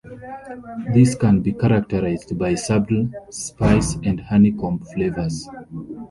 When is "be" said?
1.43-1.51